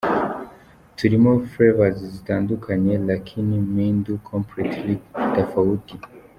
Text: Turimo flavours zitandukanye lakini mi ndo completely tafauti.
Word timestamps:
Turimo 0.97 1.31
flavours 1.51 1.97
zitandukanye 2.13 2.93
lakini 3.09 3.53
mi 3.73 3.87
ndo 3.97 4.13
completely 4.29 4.95
tafauti. 5.35 5.95